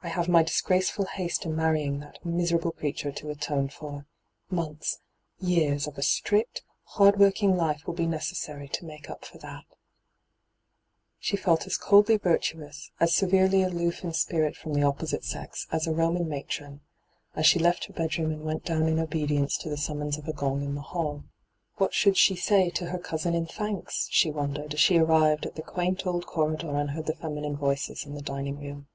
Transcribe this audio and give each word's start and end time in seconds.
I 0.00 0.08
have 0.10 0.28
my 0.28 0.44
disgracefiil 0.44 1.08
haste 1.08 1.44
in 1.44 1.56
marrying 1.56 1.98
that 1.98 2.24
miserable 2.24 2.70
creature 2.70 3.10
to 3.10 3.30
atone 3.30 3.68
for. 3.68 4.06
Months, 4.48 5.00
years, 5.40 5.88
of 5.88 5.98
a 5.98 6.02
strict, 6.02 6.62
hardworking 6.84 7.56
life 7.56 7.84
will 7.84 7.94
be 7.94 8.06
necessary 8.06 8.68
to 8.68 8.84
make 8.84 9.10
up 9.10 9.24
for 9.24 9.38
that' 9.38 9.64
She 11.18 11.36
felt 11.36 11.66
as 11.66 11.76
coldly 11.78 12.16
virtuous, 12.16 12.92
as 13.00 13.12
severely 13.16 13.60
aloof 13.64 14.04
in 14.04 14.12
spirit 14.12 14.54
from 14.56 14.72
the 14.72 14.84
opposite 14.84 15.24
sex, 15.24 15.66
as 15.72 15.88
a 15.88 15.92
Roman 15.92 16.28
matron— 16.28 16.80
as 17.34 17.44
she 17.44 17.58
left 17.58 17.86
her 17.86 17.92
bedroom 17.92 18.30
and 18.30 18.44
went 18.44 18.62
down 18.64 18.86
in 18.86 19.00
obedience 19.00 19.58
to 19.58 19.68
the 19.68 19.76
summons 19.76 20.16
of 20.16 20.28
a 20.28 20.32
gong 20.32 20.62
in 20.62 20.76
the 20.76 20.80
hall. 20.80 21.24
What 21.78 21.92
should 21.92 22.16
she 22.16 22.36
say 22.36 22.70
to 22.70 22.86
her 22.90 22.98
cousin 23.00 23.34
in 23.34 23.46
thanks? 23.46 24.06
she 24.12 24.30
wondered, 24.30 24.74
as 24.74 24.78
she 24.80 24.96
arrived 24.96 25.44
at 25.44 25.56
the 25.56 25.62
quaint 25.62 26.06
old 26.06 26.24
corridor 26.24 26.76
and 26.76 26.90
heard 26.92 27.06
the 27.06 27.16
feminine 27.16 27.56
voices 27.56 28.06
in 28.06 28.14
the 28.14 28.22
dining 28.22 28.60
room. 28.60 28.86